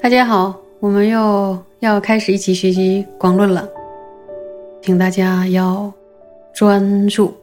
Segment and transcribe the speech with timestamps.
[0.00, 3.68] 大家好，我们又要开始一起学习广论了，
[4.82, 5.92] 请大家要
[6.52, 7.34] 专注。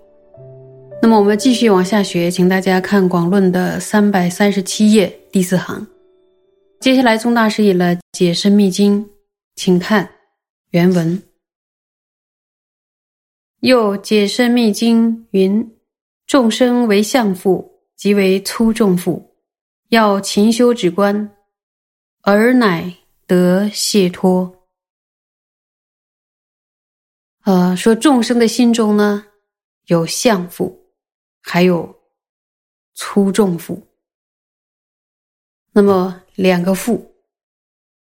[1.01, 5.87] 那么我们继续往下学，请大家看广论的三百三十七页第四行。
[6.79, 9.03] 接下来宗大师引了《解深密经》，
[9.55, 10.09] 请看
[10.69, 11.21] 原文。
[13.61, 15.77] 又《解深密经》云：
[16.27, 19.35] 众生为相父，即为粗重父，
[19.89, 21.31] 要勤修止观。
[22.21, 22.91] 而乃
[23.27, 24.67] 得解脱。
[27.43, 29.25] 呃，说众生的心中呢，
[29.85, 30.91] 有相父，
[31.41, 31.95] 还有
[32.95, 33.79] 粗重父。
[35.71, 37.15] 那么两个父，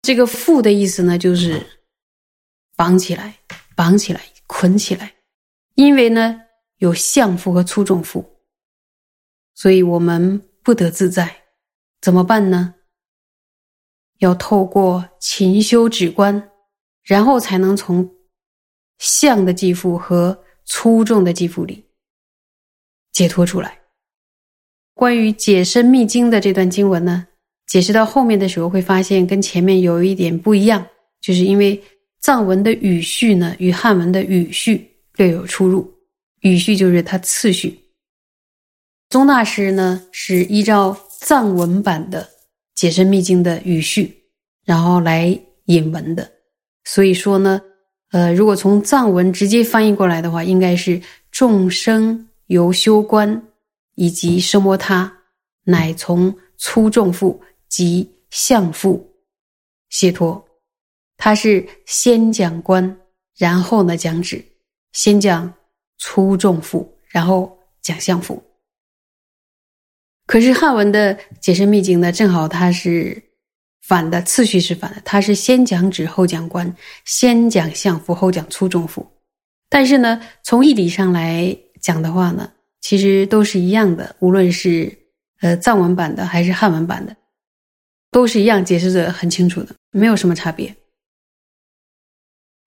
[0.03, 1.65] 这个父的意思呢，就是
[2.77, 3.37] 绑起来、
[3.77, 5.15] 绑起来、捆起来。
[5.75, 6.41] 因为呢，
[6.79, 8.39] 有相父和粗重父，
[9.55, 11.45] 所以我们不得自在。
[12.01, 12.75] 怎么办呢？
[14.19, 16.51] 要透过勤修止观，
[17.03, 18.09] 然后才能从
[18.99, 21.89] 相的继父和粗重的继父里
[23.13, 23.81] 解脱出来。
[24.95, 27.27] 关于解深密经的这段经文呢，
[27.73, 30.87] 解释到后面的时候会发现跟前面有一点不一样，
[31.23, 31.83] 就是因为
[32.21, 35.91] 藏文的语序呢与汉文的语序略有出入。
[36.41, 37.75] 语序就是它次序。
[39.09, 42.29] 宗大师呢是依照藏文版的。
[42.75, 44.13] 解深密经的语序，
[44.65, 46.29] 然后来引文的，
[46.85, 47.61] 所以说呢，
[48.11, 51.01] 呃，如果从藏文直接翻译过来的话，应该是
[51.31, 53.41] 众生由修观
[53.95, 55.11] 以及生摩他，
[55.65, 57.41] 乃从粗重复
[57.73, 59.17] 即相父
[59.89, 60.47] 解脱。
[61.17, 62.99] 他是先讲观，
[63.39, 64.45] 然后呢讲止，
[64.93, 65.51] 先讲
[65.97, 68.43] 粗重父，然后讲相父。
[70.27, 73.23] 可是汉文的解深密经呢，正好它是
[73.81, 79.11] 反的，次序是反的，它是先讲止后讲观，先讲相父后讲粗重父。
[79.71, 84.93] 但是呢，从义理上来讲的话呢，其实都是一样的，无论是
[85.41, 87.17] 呃藏文版的还是汉文版的，
[88.13, 90.73] 都是一样解释的很清楚的，没有什么差别。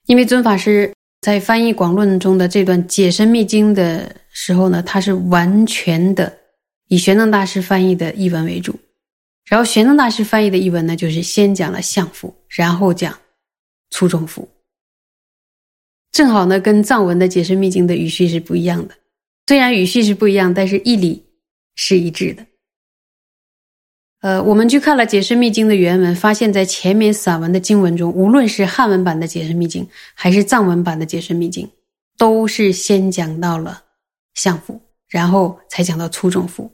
[0.08, 6.38] 因为尊法师在翻译广论中的这段解深密经的时候呢，他是完全的。
[6.88, 8.78] 以玄奘大师翻译的译文为主，
[9.46, 13.18] 然后玄奘大师翻译的译文呢，就是先讲了相符，然后讲
[13.90, 14.48] 粗重符，
[16.12, 18.96] 正好呢跟藏文的解释秘经的语序是不一样的。
[19.48, 21.24] 虽然语序是不一样，但是义理
[21.74, 22.46] 是一致的。
[24.26, 31.70] 呃，我们去看了解释秘经的原文，发现在前面散文的经文中，无论是汉文版的解释秘经，还是藏文版的解释秘经，
[32.18, 33.84] 都是先讲到了
[34.34, 36.72] 相符，然后才讲到粗重符。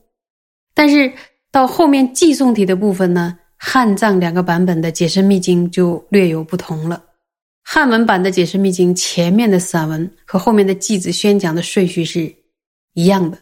[0.74, 1.12] 但是
[1.52, 7.04] 到后面寄送体的部分呢，汉藏两个版本的解释秘经就略有不同了。
[7.64, 12.34] 汉文版的解释秘经前面的散文和后面的偈子宣讲的顺序是
[12.94, 13.38] 一样的，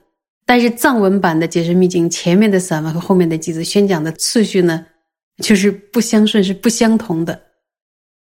[0.50, 4.84] 但是藏文版的解释秘经前面的散文和后面的句子宣讲的次序呢，
[5.44, 7.40] 就是不相顺，是不相同的。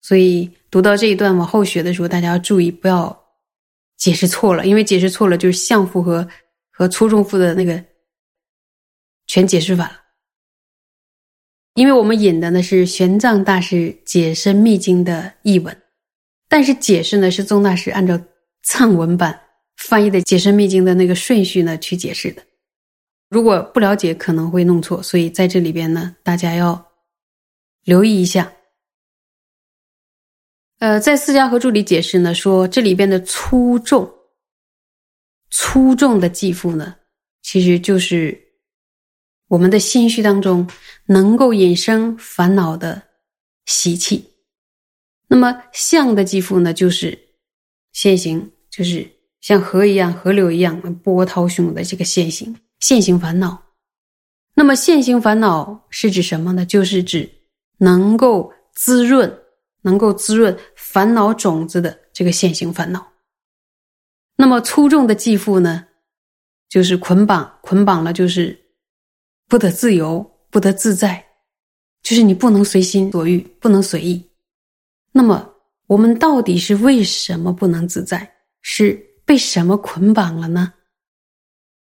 [0.04, 3.20] 所以读到这一段往后学的时候，大家要注意不要
[3.98, 6.28] 解释错了，因为解释错了就是相符和
[6.70, 7.84] 和粗重符的那个。
[9.26, 9.96] 全解释反了，
[11.74, 15.76] 因为我们引的呢是玄奘大师解深密经的译文，
[16.48, 18.20] 但是解释呢是宗大师按照
[18.62, 19.42] 藏文版
[19.88, 22.44] 翻译的解深密经的那个顺序呢去解释的。
[23.30, 26.92] 如果不了解，可能会弄错，所以在这里边呢，大家要
[27.84, 28.52] 留意一下。
[30.80, 34.12] 呃，在四家和注里解释呢，说这里边的粗重、
[35.50, 36.96] 粗重的继父呢，
[37.42, 38.40] 其实就是。
[39.48, 40.66] 我们的心绪当中
[41.08, 43.04] 能够引生烦恼的
[43.66, 44.26] 习气，
[45.28, 47.20] 那么相的继父呢，就是
[47.92, 49.06] 现行，就是
[49.42, 53.62] 像河一样、河流一样波涛汹涌的这个现行现行烦恼。
[54.54, 56.66] 那么现行烦恼是指什么呢？
[56.66, 57.30] 就是指
[57.78, 59.42] 能够滋润、
[59.82, 63.06] 能够滋润烦恼种子的这个现行烦恼。
[64.38, 65.86] 那么粗重的继父呢，
[66.70, 68.58] 就是捆绑，捆绑了就是。
[69.48, 71.22] 不得自由，不得自在，
[72.02, 74.26] 就是你不能随心所欲，不能随意。
[75.12, 75.46] 那么，
[75.88, 78.34] 我们到底是为什么不能自在？
[78.62, 78.98] 是
[79.32, 80.74] 被什么捆绑了呢？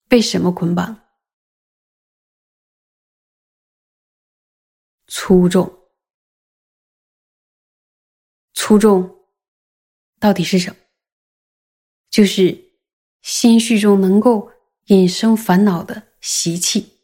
[0.09, 1.01] 被什么捆绑？
[5.09, 5.91] 粗重。
[8.53, 9.27] 粗重
[10.21, 10.77] 到底是什么？
[12.09, 12.71] 就是
[13.23, 14.53] 心绪中能够
[14.85, 17.01] 引生烦恼的习气。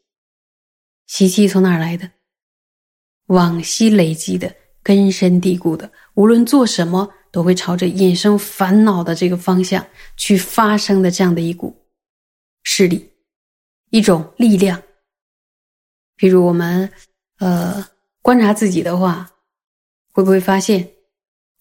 [1.09, 2.09] 习气从哪儿来的？
[3.27, 9.85] 往昔累积的、根深蒂固的，无论做什么都会朝着引生烦恼的这个方向
[10.17, 11.77] 去发生的这样的一股
[12.63, 13.11] 势力，
[13.91, 14.83] 一种力量。
[16.17, 16.91] 比如我们
[17.39, 17.87] 呃
[18.23, 19.31] 观察自己的话，
[20.13, 20.89] 会不会发现？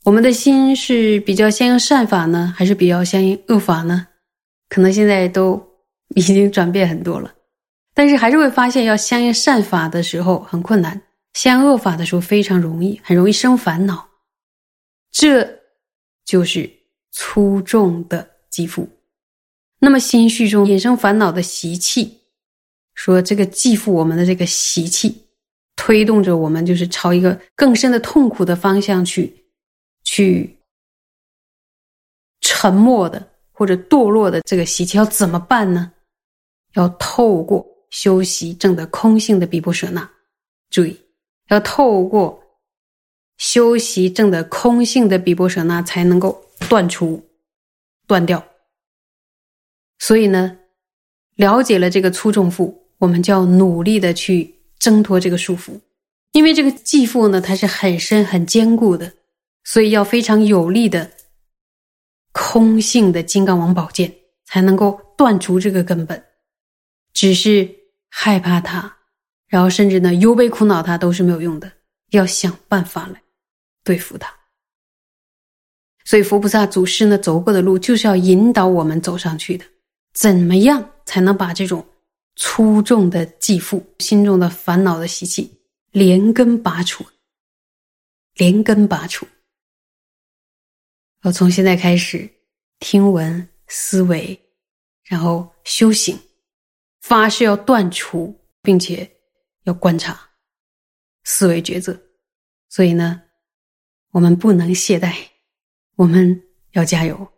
[0.06, 4.08] 我们的心是比较相应善法呢，还是比较相应恶法呢？
[4.70, 5.62] 可能现在都
[6.16, 7.34] 已经转变很多了，
[7.94, 11.02] 但是还是会发现，要相应善法的时候很困难，
[11.34, 14.08] 相应恶法的时候非常容易，很容易生烦恼。
[15.12, 15.59] 这
[16.30, 16.70] 就是
[17.10, 18.88] 粗重的肌肤。
[19.80, 22.20] 那么心绪中衍生烦恼的习气，
[22.94, 25.26] 说这个继父我们的这个习气，
[25.76, 29.36] 推动着我们就是朝一个更深的痛苦的方向去。
[30.04, 30.58] 去
[32.42, 35.92] 沉默的或者堕落的这个习气要怎么办呢？
[36.74, 40.10] 要透过修习正的空性的比波舍那，
[40.70, 40.98] 注意，
[41.50, 42.42] 要透过
[43.40, 46.40] 修习正的空性的比波舍那才能够
[46.70, 47.28] 断除、
[48.06, 48.46] 断掉。
[49.98, 50.56] 所以呢，
[51.36, 55.80] 了解了这个粗重缚，我们就要努力的去挣脱这个束缚，
[56.34, 59.12] 因为这个继缚呢，它是很深、很坚固的。
[59.64, 61.12] 所以要非常有力的
[62.32, 64.12] 空性的金刚王宝剑，
[64.46, 66.24] 才能够断除这个根本。
[67.14, 67.70] 只是
[68.10, 68.98] 害怕它，
[69.48, 71.72] 然后甚至呢忧悲苦恼它都是没有用的，
[72.12, 73.22] 要想办法来
[73.84, 74.34] 对付它。
[76.06, 79.66] 所以佛菩萨祖师呢走过的路，就是要引导我们走上去的。
[80.14, 81.88] 怎么样才能把这种
[82.36, 85.56] 粗重的继父心中的烦恼的习气
[85.92, 87.06] 连根拔除？
[88.34, 89.28] 连根拔除。
[91.24, 92.28] 要从现在开始
[92.80, 94.40] 听闻思维，
[95.04, 96.18] 然后修行，
[97.02, 98.34] 发誓要断除，
[98.64, 99.10] 并且
[99.66, 100.20] 要观察
[101.26, 101.96] 思维抉择。
[102.70, 103.22] 所以呢，
[104.12, 105.14] 我们不能懈怠，
[105.96, 107.32] 我们要加油。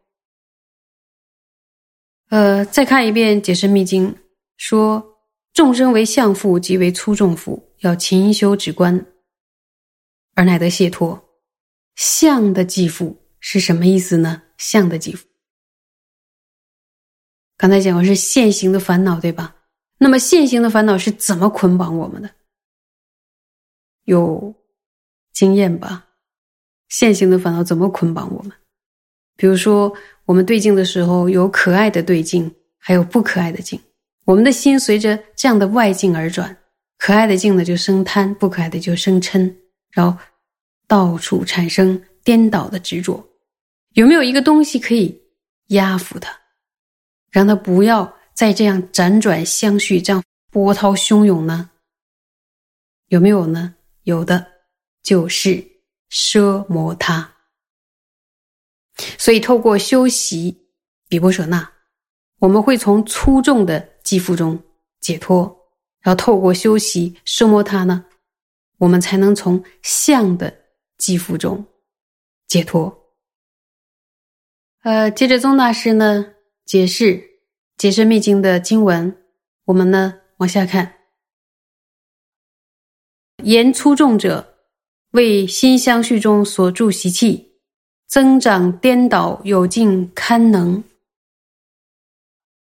[2.29, 4.13] 呃，再看一遍《解释密经》，
[4.57, 5.19] 说
[5.53, 9.05] 众生为相父，即为粗重父，要勤修止观，
[10.35, 11.23] 而乃得解脱。
[11.95, 13.17] 相的继父。
[13.43, 14.43] 是什么意思呢？
[14.59, 15.27] 相的继父，
[17.57, 19.55] 刚才讲的是现行的烦恼，对吧？
[19.97, 22.29] 那么现行的烦恼是怎么捆绑我们的？
[24.03, 24.53] 有
[25.33, 26.07] 经验吧？
[26.91, 28.51] 现行的烦恼怎么捆绑我们？
[29.37, 29.91] 比如说，
[30.25, 33.79] 我们对镜的时候，有可爱的对镜，还有不可爱的镜。
[34.25, 36.55] 我们的心随着这样的外境而转，
[36.97, 39.55] 可爱的镜呢就生贪，不可爱的就生嗔，
[39.91, 40.17] 然后
[40.85, 43.25] 到处产生颠倒的执着。
[43.93, 45.17] 有没有一个东西可以
[45.67, 46.29] 压服它，
[47.31, 50.21] 让它不要再这样辗转相续，这样
[50.51, 51.69] 波涛汹涌呢？
[53.07, 53.75] 有没有呢？
[54.03, 54.45] 有的，
[55.01, 55.65] 就是
[56.11, 57.33] 奢摩他。
[59.17, 60.67] 所以，透过修习
[61.07, 61.71] 比波舍那，
[62.37, 64.61] 我们会从粗重的肌肤中
[64.99, 65.45] 解脱；
[66.01, 68.05] 然后，透过修习奢摩他呢，
[68.77, 70.53] 我们才能从相的
[70.97, 71.65] 肌肤中
[72.47, 72.95] 解脱。
[74.83, 76.33] 呃，接着宗大师呢
[76.65, 77.05] 解释
[77.77, 79.15] 《解释密经》的经文，
[79.65, 80.97] 我们呢往下看。
[83.43, 84.50] 言粗重者，
[85.11, 87.51] 为心相续中所住习气，
[88.07, 90.83] 增长颠倒有境堪能。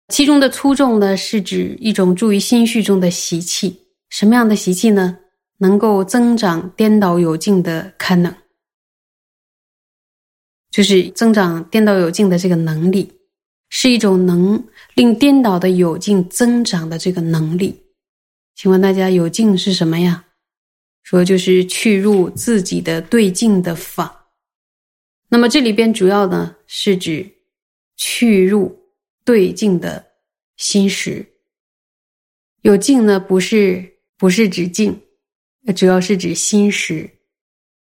[0.09, 3.79] 其中的粗重呢，是指一种住于心绪中的习气。
[4.09, 5.17] 什么样的习气呢？
[5.57, 8.35] 能够增长颠倒有境的堪能。
[10.69, 13.11] 就是增长颠倒有境的这个能力，
[13.69, 14.63] 是一种能
[14.95, 17.79] 令颠倒的有境增长的这个能力。
[18.55, 20.25] 请问大家，有境是什么呀？
[21.03, 24.31] 说就是去入自己的对境的法。
[25.29, 27.29] 那么这里边主要呢是指
[27.95, 28.75] 去入
[29.23, 30.03] 对境的
[30.57, 31.25] 心识。
[32.61, 34.99] 有境呢不是不是指境，
[35.75, 37.09] 主要是指心识。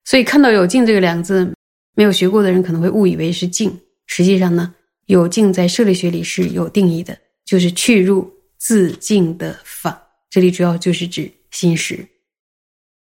[0.03, 1.53] 所以看到有境这个两个字。
[1.93, 4.73] 没有学过的人可能会误以为是静，实际上呢，
[5.07, 10.01] 有静在舍利学里是有定义的，就是去入自境的法。
[10.29, 12.07] 这里主要就是指心识。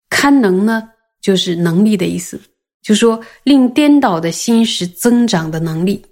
[0.09, 2.41] 堪能呢，就是能力的意思，
[2.83, 6.05] 就说令颠倒的心识增长的能力，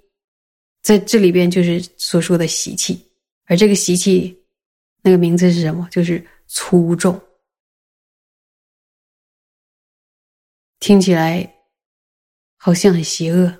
[0.81, 2.99] 在这里边就是所说的习气。
[3.45, 4.37] 而这个习气，
[5.01, 5.87] 那个名字是什么？
[5.91, 7.19] 就是粗重。
[10.79, 11.53] 听起来。
[12.59, 13.55] 好像很邪恶，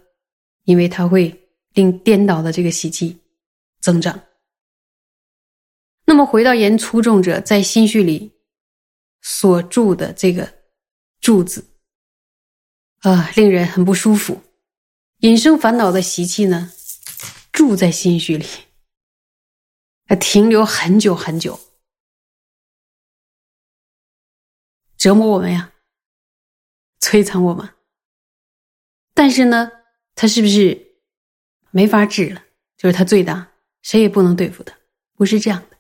[0.64, 1.32] 因为它会
[1.76, 3.16] 令颠倒的这个习气
[3.80, 4.20] 增长。
[6.04, 8.30] 那么回到言粗重者在心绪里
[9.30, 10.64] 所住的这个
[11.20, 11.68] “柱子，
[13.00, 14.42] 啊，令人很不舒服。
[15.18, 16.72] 引生烦恼的习气呢，
[17.52, 18.48] 住在心绪里，
[20.06, 21.60] 啊，停留很久很久，
[24.96, 25.74] 折磨我们呀，
[27.02, 27.70] 摧残我们。
[29.14, 29.70] 但是呢，
[30.16, 31.02] 他是不是
[31.72, 32.46] 没法治了？
[32.78, 34.74] 就是他最大，谁也不能对付他，
[35.16, 35.78] 不是这样的。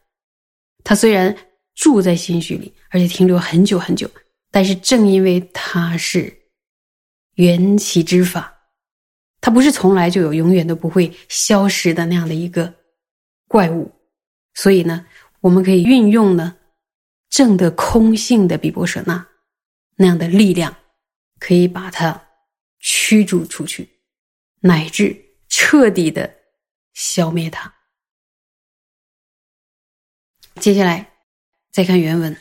[0.83, 1.46] 他虽然
[1.77, 4.09] 住在心绪里，而且停留很久很久，
[4.51, 6.35] 但是正因为它是
[7.35, 8.53] 缘起之法，
[9.39, 12.73] 它不是从来就有、永远都不会消失的那样的一个
[13.47, 13.89] 怪物，
[14.55, 15.05] 所以呢，
[15.39, 16.57] 我们可以运用呢
[17.29, 19.25] 正的空性的比波舍那
[19.95, 20.75] 那样的力量，
[21.39, 22.23] 可以把它。
[22.79, 23.89] 驱逐出去，
[24.59, 25.19] 乃至
[25.49, 26.31] 彻底的
[26.93, 27.73] 消灭它。
[30.61, 31.11] 接下来
[31.77, 32.35] 再看原文，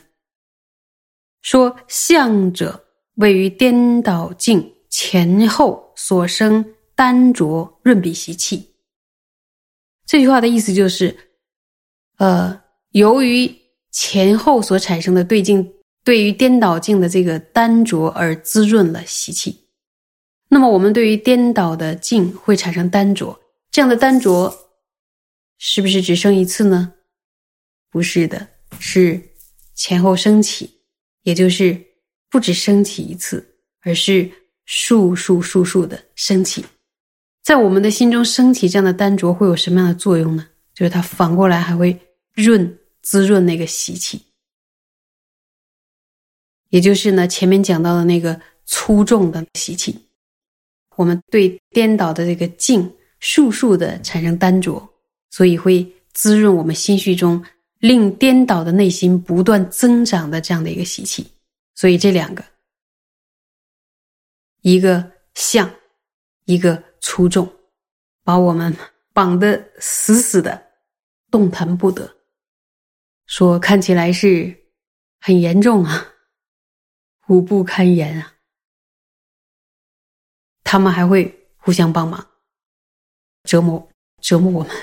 [1.43, 2.83] 说相者
[3.17, 8.73] 位于颠倒境前后所生单浊润比习气。
[10.07, 11.15] 这句话的意思就是，
[12.17, 12.59] 呃，
[12.93, 13.55] 由于
[13.91, 15.71] 前后所产生的对境，
[16.03, 19.67] 对于颠倒境的这个单浊而滋润了习气。
[20.47, 23.39] 那么，我们对于颠倒的境会产生单浊，
[23.69, 24.51] 这样的单浊
[25.59, 26.95] 是不是只生一次呢？
[27.91, 28.47] 不是的，
[28.79, 29.21] 是
[29.75, 30.79] 前后升起，
[31.23, 31.79] 也就是
[32.29, 33.45] 不止升起一次，
[33.81, 34.29] 而是
[34.65, 36.65] 数数数数的升起。
[37.43, 40.47] 在我们的心中升起这样的单浊会有什么样的作用呢？
[40.73, 41.97] 就是它反过来还会
[42.33, 44.21] 润滋润那个习气，
[46.69, 49.97] 也就是呢前面讲到的那个粗重的习气。
[50.95, 54.87] 我们对颠倒的这个境，数数的产生单浊，
[55.29, 57.43] 所以会滋润我们心绪中，
[57.79, 61.31] 令颠倒的内心不断增长的这样的一个习气。
[61.75, 62.43] 所以这两个，
[64.61, 65.69] 一个相，
[66.45, 67.47] 一个粗重，
[68.23, 68.75] 把我们
[69.13, 70.71] 绑得死死的，
[71.29, 72.15] 动弹不得。
[73.27, 74.55] 说看起来是
[75.19, 76.13] 很严重啊，
[77.19, 78.33] 苦不堪言啊。
[80.63, 82.27] 他们还会互相帮忙，
[83.43, 83.87] 折磨
[84.21, 84.75] 折磨我们。